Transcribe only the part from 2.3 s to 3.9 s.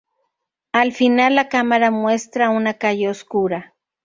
una calle oscura.